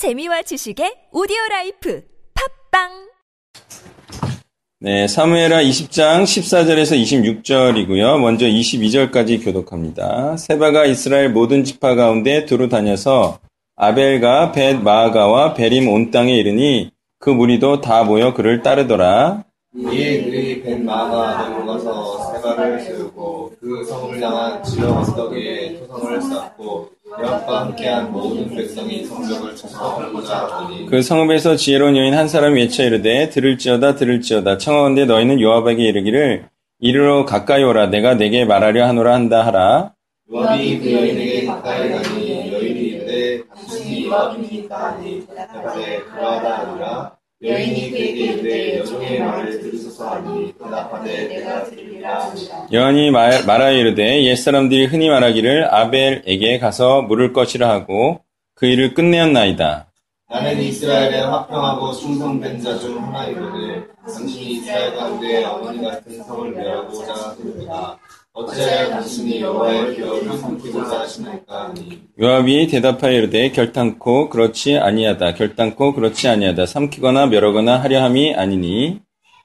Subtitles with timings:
[0.00, 2.02] 재미와 지식의 오디오 라이프
[2.72, 2.88] 팟빵
[4.80, 6.96] 네, 사무엘하 20장 14절에서
[7.44, 8.18] 26절이고요.
[8.18, 10.38] 먼저 22절까지 교독합니다.
[10.38, 13.40] 세바가 이스라엘 모든 지파 가운데 두루 다녀서
[13.76, 19.44] 아벨과 벧마아가와 베림 온 땅에 이르니 그 무리도 다 모여 그를 따르더라.
[19.76, 26.90] 이에 그들이 벧마아가 아벨로 가서 세바를 에우고 그 성을 향한 지역 언덕에 토성을 쌓고
[27.22, 33.28] 여호와과 함께한 모든 백성이 성벽을 쳐서 하더니 그 성읍에서 지혜로운 여인 한 사람 외쳐 이르되
[33.30, 34.58] 들을지어다 들을지어다.
[34.58, 36.46] 청하건대 너희는 요압에게 이르기를
[36.78, 37.86] 이르러 가까이 오라.
[37.86, 39.92] 내가 내게 말하려 하노라 한다 하라.
[40.32, 45.26] 요압이 그 여인에게 가까이 가니 여인이 이르되 당신이 요압이니까 하니.
[45.26, 47.12] 그러하다 하니라
[47.42, 54.24] 여인이 그에게 이르되 여종의 말을 들으소서 하니 대답하되 내가 들으리라 하니라 여인이 말, 말하여 이르되
[54.24, 58.20] 옛사람들이 흔히 말하기를 아벨에게 가서 물을 것이라 하고
[58.54, 59.86] 그 일을 끝내었나이다.
[60.28, 67.98] 나는 이스라엘에 화평하고 충성된 자 중 하나이거늘 당신이 이스라엘 가운데 어머니 같은 성을 멸하고자 하는구나
[68.32, 75.34] 어찌하여 당신이 여호와의 기업을 삼키고자 하시나이까 하니 요압이 대답하여 이르되 결단코 그렇지 아니하다.
[75.34, 76.66] 결단코 그렇지 아니하다.
[76.66, 79.00] 삼키거나 멸하거나 하려 함이 아니니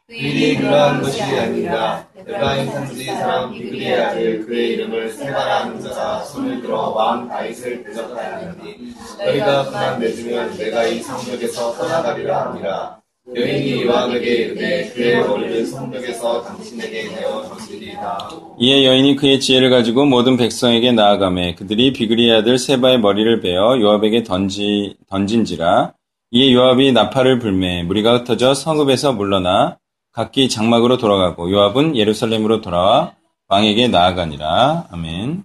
[0.08, 6.62] 그 일이 그러한 것이 아니라 에브라임 산지 사람 비그리의 아들 그의 이름을 세바라는 자가 손을
[6.62, 13.00] 들어 왕 다윗을 대적하였느니 너희가 그만 내주면 내가 이 성벽에서 떠나가리라 하니라
[13.34, 20.38] 여인이 요압에게 이르되 그의 머리를 성벽에서 당신에게 내어 주시리이다 이에 여인이 그의 지혜를 가지고 모든
[20.38, 25.94] 백성에게 나아가매 그들이 비그리의 아들 세바의 머리를 베어 요압에게 던지 던진지라.
[26.32, 29.80] 이에 요압이 나팔을 불매 무리가 흩어져 성읍에서 물러나
[30.12, 33.16] 각기 장막으로 돌아가고 요압은 예루살렘으로 돌아와
[33.48, 34.90] 왕에게 나아가니라.
[34.92, 35.44] 아멘.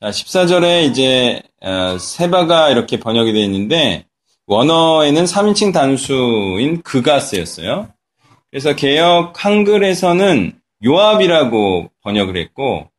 [0.00, 4.06] 자 14절에 이제 어, 세바가 이렇게 번역이 되어 있는데
[4.52, 7.88] 원어에는 3인칭 단수인 그가 쓰였어요.
[8.50, 10.52] 그래서 개혁 한글에서는
[10.84, 12.90] 요압이라고 번역을 했고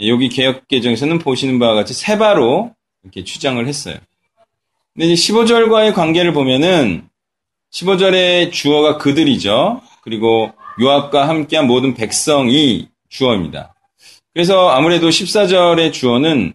[0.00, 2.72] 여기 개혁 개정에서는 보시는 바와 같이 세바로
[3.02, 3.96] 이렇게 추정을 했어요.
[4.94, 7.08] 근데 이제 15절과의 관계를 보면은
[7.72, 9.80] 15절의 주어가 그들이죠.
[10.02, 13.74] 그리고 요압과 함께한 모든 백성이 주어입니다.
[14.32, 16.52] 그래서 아무래도 14절의 주어는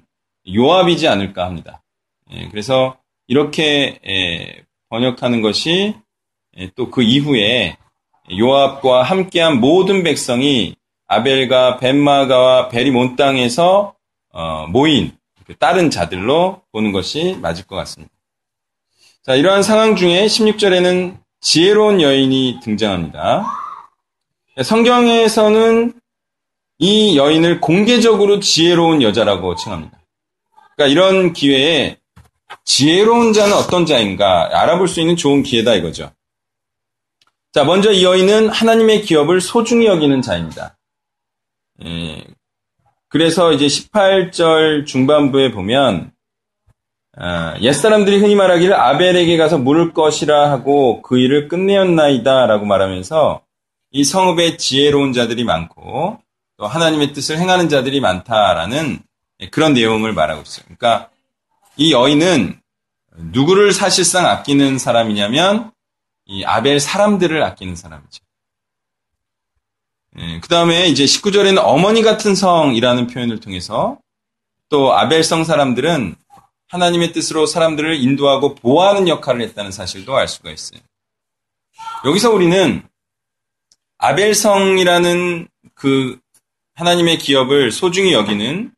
[0.56, 1.84] 요압이지 않을까 합니다.
[2.32, 5.96] 예, 그래서 이렇게 예, 번역하는 것이
[6.58, 7.78] 예, 또그 이후에
[8.38, 10.76] 요압과 함께한 모든 백성이
[11.08, 13.96] 아벨과 벤마가와 베리몬 땅에서
[14.32, 15.12] 어, 모인
[15.46, 18.14] 그 다른 자들로 보는 것이 맞을 것 같습니다.
[19.24, 23.46] 자, 이러한 상황 중에 16절에는 지혜로운 여인이 등장합니다.
[24.64, 25.94] 성경에서는
[26.80, 30.00] 이 여인을 공개적으로 지혜로운 여자라고 칭합니다.
[30.76, 31.98] 그러니까 이런 기회에
[32.68, 36.12] 지혜로운 자는 어떤 자인가 알아볼 수 있는 좋은 기회다 이거죠.
[37.54, 40.78] 자, 먼저 이 여인은 하나님의 기업을 소중히 여기는 자입니다.
[41.86, 42.24] 예,
[43.08, 46.12] 그래서 이제 18절 중반부에 보면
[47.16, 53.42] 아, 옛사람들이 흔히 말하기를 아벨에게 가서 물을 것이라 하고 그 일을 끝내었나이다 라고 말하면서
[53.92, 56.20] 이 성읍에 지혜로운 자들이 많고
[56.58, 59.00] 또 하나님의 뜻을 행하는 자들이 많다라는
[59.52, 60.66] 그런 내용을 말하고 있어요.
[60.66, 61.10] 그러니까
[61.78, 62.60] 이 여인은
[63.16, 65.72] 누구를 사실상 아끼는 사람이냐면
[66.26, 68.24] 이 아벨 사람들을 아끼는 사람이죠.
[70.20, 74.00] 예, 그 다음에 이제 19절에는 어머니 같은 성이라는 표현을 통해서
[74.70, 76.16] 또 아벨성 사람들은
[76.70, 80.82] 하나님의 뜻으로 사람들을 인도하고 보호하는 역할을 했다는 사실도 알 수가 있어요.
[82.06, 82.84] 여기서 우리는
[84.00, 86.20] 아벨성이라는 그
[86.76, 88.72] 하나님의 기업을 소중히 여기는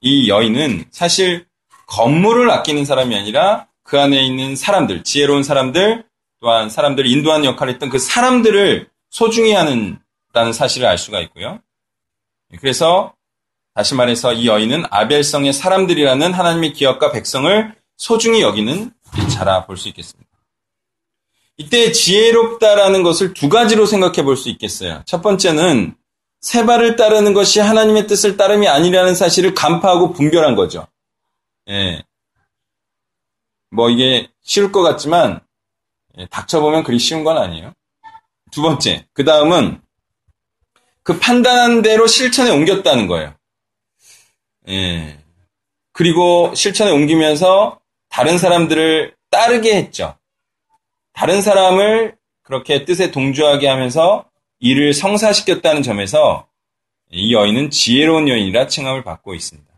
[0.00, 1.46] 이 여인은 사실
[1.90, 6.04] 건물을 아끼는 사람이 아니라 그 안에 있는 사람들, 지혜로운 사람들,
[6.40, 11.58] 또한 사람들을 인도하는 역할을 했던 그 사람들을 소중히 하는다는 사실을 알 수가 있고요.
[12.60, 13.14] 그래서
[13.74, 18.92] 다시 말해서 이 여인은 아벨성의 사람들이라는 하나님의 기업과 백성을 소중히 여기는
[19.28, 20.30] 자라 볼 수 있겠습니다.
[21.56, 25.02] 이때 지혜롭다라는 것을 두 가지로 생각해 볼 수 있겠어요.
[25.04, 25.94] 첫 번째는
[26.40, 30.86] 세발을 따르는 것이 하나님의 뜻을 따름이 아니라는 사실을 간파하고 분별한 거죠.
[31.70, 32.02] 예.
[33.70, 35.40] 뭐 이게 쉬울 것 같지만
[36.18, 37.72] 예, 닥쳐보면 그리 쉬운 건 아니에요.
[38.50, 39.80] 두 번째, 그 다음은
[41.02, 43.34] 그 판단한 대로 실천에 옮겼다는 거예요.
[44.68, 45.18] 예.
[45.92, 50.16] 그리고 실천에 옮기면서 다른 사람들을 따르게 했죠.
[51.12, 54.28] 다른 사람을 그렇게 뜻에 동조하게 하면서
[54.58, 56.48] 이를 성사시켰다는 점에서
[57.10, 59.69] 이 여인은 지혜로운 여인이라 칭함을 받고 있습니다.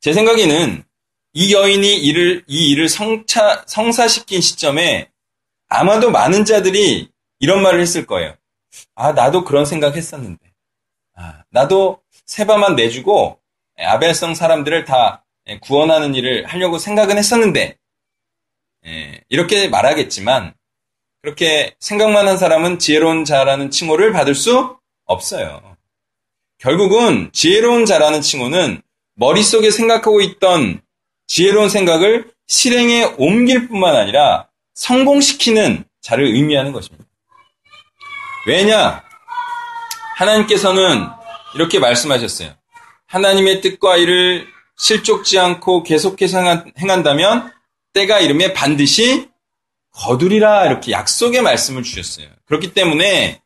[0.00, 0.84] 제 생각에는
[1.32, 5.10] 이 여인이 이를, 이 일을 성차, 성사시킨 시점에
[5.68, 7.10] 아마도 많은 자들이
[7.40, 8.34] 이런 말을 했을 거예요.
[8.94, 10.52] 아, 나도 그런 생각 했었는데.
[11.14, 13.38] 아, 나도 세바만 내주고
[13.78, 15.24] 아벨성 사람들을 다
[15.60, 17.76] 구원하는 일을 하려고 생각은 했었는데,
[18.86, 20.54] 예, 이렇게 말하겠지만,
[21.22, 25.76] 그렇게 생각만 한 사람은 지혜로운 자라는 칭호를 받을 수 없어요.
[26.58, 28.82] 결국은 지혜로운 자라는 칭호는
[29.16, 30.80] 머릿속에 생각하고 있던
[31.26, 37.04] 지혜로운 생각을 실행에 옮길 뿐만 아니라 성공시키는 자를 의미하는 것입니다.
[38.46, 39.02] 왜냐?
[40.16, 41.08] 하나님께서는
[41.54, 42.54] 이렇게 말씀하셨어요.
[43.06, 44.46] 하나님의 뜻과 일을
[44.78, 46.38] 실족지 않고 계속해서
[46.78, 47.52] 행한다면
[47.94, 49.28] 때가 이름에 반드시
[49.92, 52.28] 거두리라 이렇게 약속의 말씀을 주셨어요.
[52.44, 53.40] 그렇기 때문에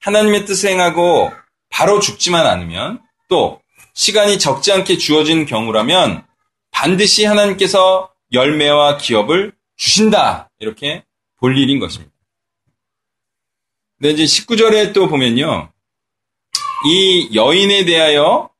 [0.00, 1.32] 하나님의 뜻을 행하고
[1.68, 3.60] 바로 죽지만 않으면 또
[3.96, 6.24] 시간이 적지 않게 주어진 경우라면
[6.70, 10.50] 반드시 하나님께서 열매와 기업을 주신다.
[10.58, 11.02] 이렇게
[11.38, 12.12] 볼 일인 것입니다.
[13.98, 15.72] 근데 이제 19절에 또 보면요.
[16.86, 18.50] 이 여인에 대하여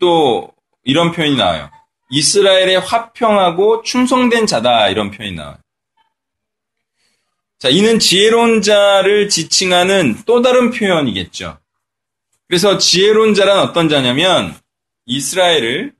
[0.00, 0.52] 또
[0.82, 1.70] 이런 표현이 나와요.
[2.10, 4.88] 이스라엘의 화평하고 충성된 자다.
[4.88, 5.58] 이런 표현이 나와요.
[7.60, 11.58] 자, 이는 지혜로운 자를 지칭하는 또 다른 표현이겠죠.
[12.48, 14.60] 그래서 지혜로운 자란 어떤 자냐면
[15.06, 15.94] 이스라엘을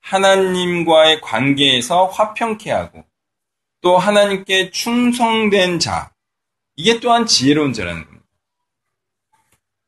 [0.00, 3.04] 하나님과의 관계에서 화평케 하고
[3.80, 6.12] 또 하나님께 충성된 자.
[6.76, 8.24] 이게 또한 지혜로운 자라는 겁니다.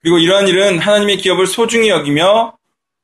[0.01, 2.59] 그리고 이러한 일은 하나님의 기업을 소중히 여기며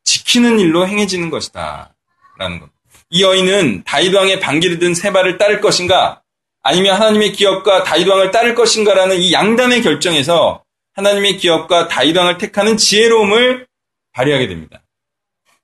[0.05, 1.94] 지키는 일로 행해지는 것이다.
[2.38, 2.70] 라는 것.
[3.10, 6.22] 이 여인은 다윗 왕의 반기를 든 세바를 따를 것인가
[6.62, 10.64] 아니면 하나님의 기업과 다윗 왕을 따를 것인가라는 이 양단의 결정에서
[10.94, 13.66] 하나님의 기업과 다윗 왕을 택하는 지혜로움을
[14.12, 14.82] 발휘하게 됩니다.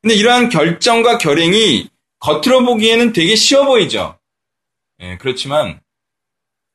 [0.05, 4.19] 근데 이러한 결정과 결행이 겉으로 보기에는 되게 쉬워 보이죠.
[5.01, 5.81] 예, 그렇지만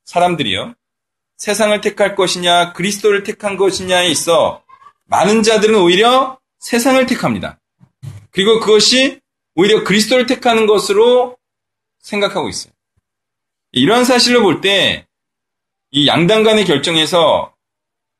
[0.06, 0.74] 사람들이요.
[1.38, 4.64] 세상을 택할 것이냐, 그리스도를 택한 것이냐에 있어
[5.06, 7.60] 많은 자들은 오히려 세상을 택합니다.
[8.32, 9.22] 그리고 그것이
[9.54, 11.38] 오히려 그리스도를 택하는 것으로
[12.00, 12.74] 생각하고 있어요.
[13.74, 15.06] 이러한 사실을 볼때
[15.92, 17.54] 이 양당 간의 결정에서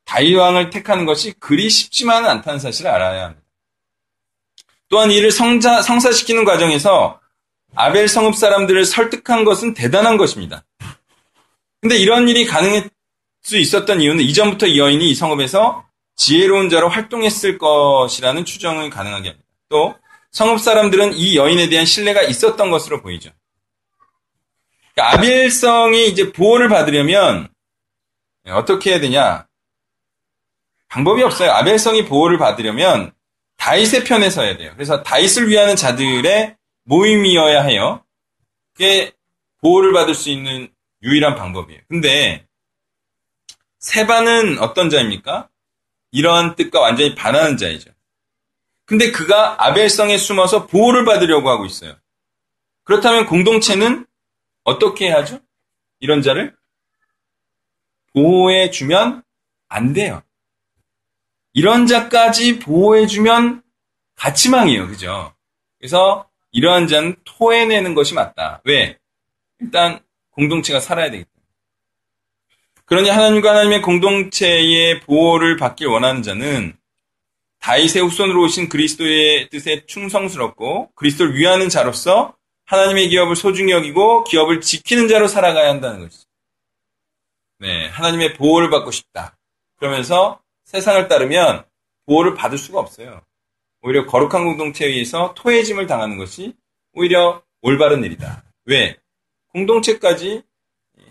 [0.06, 3.39] 다윗왕을 택하는 것이 그리 쉽지만은 않다는 사실을 알아야 합니다.
[4.90, 7.20] 또한 이를 성자, 성사시키는 과정에서
[7.76, 10.66] 아벨 성읍 사람들을 설득한 것은 대단한 것입니다.
[11.82, 12.90] 근데 이런 일이 가능할
[13.42, 19.48] 수 있었던 이유는 이전부터 이 여인이 이 성읍에서 지혜로운 자로 활동했을 것이라는 추정을 가능하게 합니다.
[19.70, 19.96] 또
[20.32, 23.32] 성읍 사람들은 이 여인에 대한 신뢰가 있었던 것으로 보이죠.
[24.94, 27.48] 그러니까 아벨성이 이제 보호를 받으려면
[28.48, 29.48] 어떻게 해야 되냐?
[30.90, 31.52] 방법이 없어요.
[31.52, 33.14] 아벨성이 보호를 받으려면
[33.60, 34.72] 다윗의 편에 서야 돼요.
[34.74, 38.04] 그래서 다윗을 위하는 자들의 모임이어야 해요.
[38.74, 39.12] 그게
[39.62, 40.74] 보호를 받을 수 있는
[41.04, 41.82] 유일한 방법이에요.
[41.88, 42.48] 근데
[43.80, 45.50] 세바는 어떤 자입니까?
[46.12, 47.92] 이러한 뜻과 완전히 반하는 자이죠.
[48.86, 51.96] 근데 그가 아벨성에 숨어서 보호를 받으려고 하고 있어요.
[52.86, 54.08] 그렇다면 공동체는
[54.64, 55.40] 어떻게 해야 하죠?
[56.00, 56.56] 이런 자를
[58.14, 59.22] 보호해 주면
[59.68, 60.24] 안 돼요.
[61.60, 63.64] 이런 자까지 보호해주면
[64.16, 64.88] 가치망이에요.
[64.88, 65.34] 그죠?
[65.78, 68.62] 그래서 이러한 자는 토해내는 것이 맞다.
[68.64, 68.98] 왜?
[69.60, 71.48] 일단 공동체가 살아야 되기 때문에.
[72.86, 76.78] 그러니 하나님과 하나님의 공동체의 보호를 받길 원하는 자는
[77.60, 82.38] 다윗의 후손으로 오신 그리스도의 뜻에 충성스럽고 그리스도를 위하는 자로서
[82.68, 86.24] 하나님의 기업을 소중히 여기고 기업을 지키는 자로 살아가야 한다는 것이죠.
[87.58, 89.36] 네, 하나님의 보호를 받고 싶다.
[89.76, 90.40] 그러면서
[90.70, 91.66] 세상을 따르면
[92.06, 93.22] 보호를 받을 수가 없어요.
[93.82, 96.54] 오히려 거룩한 공동체에 의해서 토해짐을 당하는 것이
[96.94, 98.44] 오히려 올바른 일이다.
[98.66, 98.98] 왜?
[99.52, 100.44] 공동체까지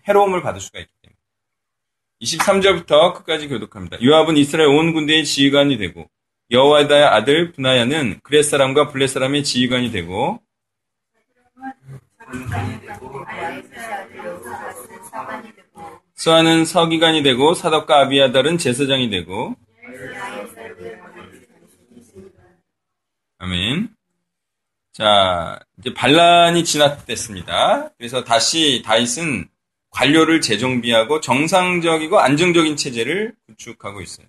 [0.07, 1.19] 해로움을 받을 수가 있기 때문에.
[2.23, 4.00] 23절부터 끝까지 교독합니다.
[4.00, 6.09] 요압은 이스라엘 온 군대의 지휘관이 되고
[6.53, 10.41] 여호와다의 아들 분하야는 그렛 사람과 블렛 사람의 지휘관이 되고
[16.18, 19.54] 수아는 서기관이 되고 사덕과 아비아달은 제사장이 되고
[23.38, 23.88] 아멘.
[24.92, 27.90] 자, 이제 반란이 진압됐습니다.
[27.96, 29.48] 그래서 다시 다윗은
[29.90, 34.26] 관료를 재정비하고 정상적이고 안정적인 체제를 구축하고 있어요.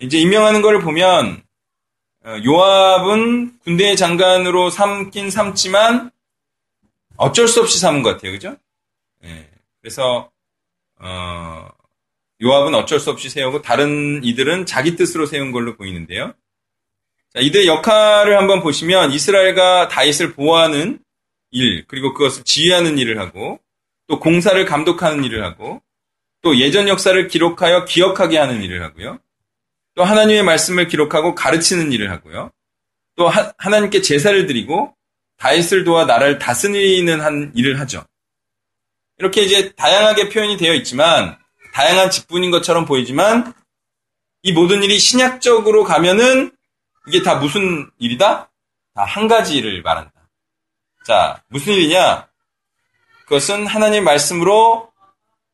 [0.00, 1.42] 이제 임명하는 걸 보면
[2.24, 6.12] 어, 요압은 군대 장관으로 삼긴 삼지만
[7.16, 8.30] 어쩔 수 없이 삼은 것 같아요.
[8.30, 8.56] 그죠?
[9.24, 9.57] 예.
[9.80, 10.30] 그래서
[11.00, 11.68] 어,
[12.42, 16.34] 요압은 어쩔 수 없이 세우고 다른 이들은 자기 뜻으로 세운 걸로 보이는데요.
[17.34, 20.98] 자, 이들의 역할을 한번 보시면 이스라엘과 다윗을 보호하는
[21.50, 23.60] 일, 그리고 그것을 지휘하는 일을 하고,
[24.06, 25.82] 또 공사를 감독하는 일을 하고,
[26.42, 29.18] 또 예전 역사를 기록하여 기억하게 하는 일을 하고요.
[29.94, 32.52] 또 하나님의 말씀을 기록하고 가르치는 일을 하고요.
[33.16, 34.94] 또 하, 나님께 제사를 드리고
[35.38, 38.04] 다윗을 도와 나라를 다스리는 한 일을 하죠.
[39.18, 41.36] 이렇게 이제 다양하게 표현이 되어 있지만
[41.74, 43.52] 다양한 직분인 것처럼 보이지만
[44.42, 46.52] 이 모든 일이 신약적으로 가면은
[47.08, 48.50] 이게 다 무슨 일이다?
[48.94, 50.12] 다 한 가지 일을 말한다.
[51.06, 52.28] 자, 무슨 일이냐?
[53.24, 54.90] 그것은 하나님 말씀으로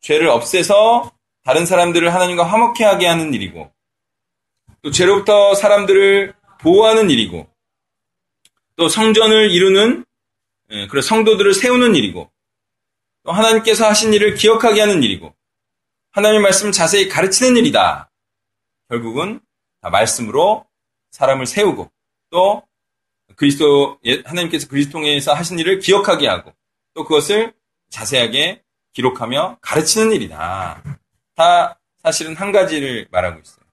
[0.00, 1.12] 죄를 없애서
[1.44, 3.70] 다른 사람들을 하나님과 화목해 하게 하는 일이고
[4.82, 7.46] 또 죄로부터 사람들을 보호하는 일이고
[8.76, 10.04] 또 성전을 이루는
[10.70, 12.30] 예, 그런 성도들을 세우는 일이고
[13.24, 15.34] 또 하나님께서 하신 일을 기억하게 하는 일이고
[16.12, 18.10] 하나님의 말씀을 자세히 가르치는 일이다.
[18.88, 19.40] 결국은
[19.80, 20.66] 다 말씀으로
[21.10, 21.90] 사람을 세우고
[22.30, 22.62] 또
[23.36, 26.52] 그리스도 예, 하나님께서 그리스도 통해서 하신 일을 기억하게 하고
[26.92, 27.54] 또 그것을
[27.90, 28.62] 자세하게
[28.92, 30.82] 기록하며 가르치는 일이다.
[31.34, 33.64] 다 사실은 한 가지를 말하고 있어요.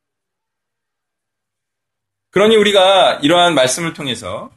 [2.31, 4.49] 그러니 우리가 이러한 말씀을 통해서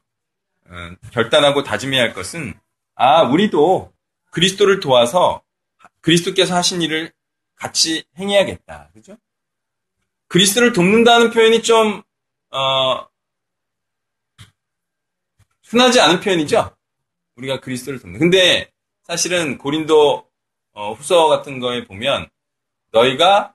[0.67, 2.55] 어, 결단하고 다짐해야 할 것은
[2.95, 3.94] 아 우리도
[4.35, 5.43] 그리스도를 도와서
[6.00, 7.12] 그리스도께서 하신 일을
[7.55, 8.91] 같이 행해야겠다.
[8.93, 9.17] 그죠?
[10.26, 12.03] 그리스도를 돕는다는 표현이 좀
[12.50, 13.07] 어,
[15.69, 16.76] 흔하지 않은 표현이죠.
[17.37, 18.19] 우리가 그리스도를 돕는.
[18.19, 18.73] 근데
[19.05, 20.29] 사실은 고린도
[20.73, 22.29] 어, 후서 같은 거에 보면
[22.91, 23.55] 너희가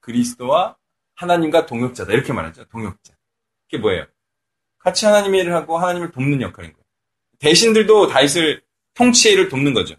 [0.00, 0.76] 그리스도와
[1.14, 2.66] 하나님과 동역자다 이렇게 말하죠.
[2.66, 3.14] 동역자.
[3.64, 4.04] 그게 뭐예요?
[4.78, 6.84] 같이 하나님의 일을 하고 하나님을 돕는 역할인 거예요.
[7.38, 9.94] 대신들도 다윗을 통치의 일을 돕는 거죠.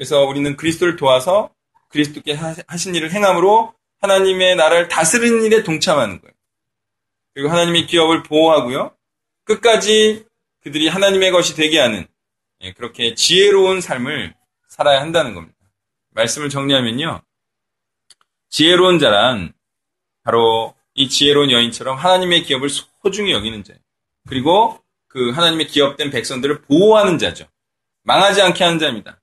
[0.00, 1.54] 그래서 우리는 그리스도를 도와서
[1.90, 2.32] 그리스도께
[2.66, 6.32] 하신 일을 행함으로 하나님의 나라를 다스리는 일에 동참하는 거예요.
[7.34, 8.96] 그리고 하나님의 기업을 보호하고요.
[9.44, 10.24] 끝까지
[10.62, 12.06] 그들이 하나님의 것이 되게 하는
[12.62, 14.34] 예, 그렇게 지혜로운 삶을
[14.70, 15.58] 살아야 한다는 겁니다.
[16.12, 17.20] 말씀을 정리하면요.
[18.48, 19.52] 지혜로운 자란
[20.22, 22.70] 바로 이 지혜로운 여인처럼 하나님의 기업을
[23.02, 23.78] 소중히 여기는 자예요.
[24.26, 27.44] 그리고 그 하나님의 기업된 백성들을 보호하는 자죠.
[28.04, 29.19] 망하지 않게 하는 자입니다.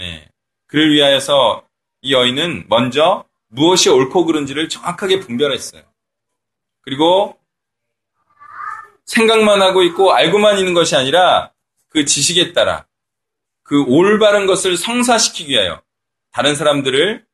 [0.00, 0.26] 네.
[0.66, 1.62] 그를 위하여서
[2.00, 5.82] 이 여인은 먼저 무엇이 옳고 그른지를 정확하게 분별했어요.
[6.80, 7.38] 그리고
[9.04, 11.52] 생각만 하고 있고 알고만 있는 것이 아니라
[11.90, 12.86] 그 지식에 따라
[13.62, 15.82] 그 올바른 것을 성사시키기 위하여
[16.32, 17.26] 다른 사람들을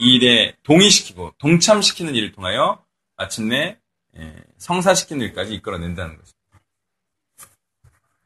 [0.00, 2.82] 이 일에 동의시키고 동참시키는 일을 통하여
[3.16, 3.78] 마침내
[4.16, 6.33] 예, 성사시키는 일까지 이끌어낸다는 것입니다.